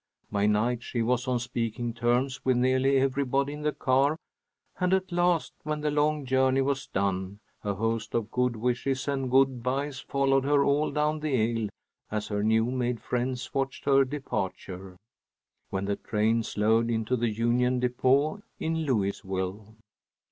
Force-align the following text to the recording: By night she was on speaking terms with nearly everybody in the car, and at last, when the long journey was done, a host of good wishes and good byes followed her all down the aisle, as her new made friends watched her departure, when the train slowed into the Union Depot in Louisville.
By 0.31 0.47
night 0.47 0.81
she 0.81 1.03
was 1.03 1.27
on 1.27 1.37
speaking 1.37 1.93
terms 1.93 2.43
with 2.43 2.57
nearly 2.57 2.97
everybody 2.97 3.53
in 3.53 3.61
the 3.61 3.71
car, 3.71 4.17
and 4.79 4.93
at 4.95 5.11
last, 5.11 5.53
when 5.61 5.81
the 5.81 5.91
long 5.91 6.25
journey 6.25 6.61
was 6.63 6.87
done, 6.87 7.37
a 7.63 7.75
host 7.75 8.15
of 8.15 8.31
good 8.31 8.55
wishes 8.55 9.07
and 9.07 9.29
good 9.29 9.61
byes 9.61 9.99
followed 9.99 10.43
her 10.43 10.63
all 10.63 10.89
down 10.89 11.19
the 11.19 11.61
aisle, 11.61 11.69
as 12.09 12.29
her 12.29 12.41
new 12.43 12.71
made 12.71 12.99
friends 12.99 13.53
watched 13.53 13.85
her 13.85 14.03
departure, 14.03 14.97
when 15.69 15.85
the 15.85 15.97
train 15.97 16.41
slowed 16.41 16.89
into 16.89 17.15
the 17.15 17.29
Union 17.29 17.79
Depot 17.79 18.41
in 18.59 18.85
Louisville. 18.87 19.75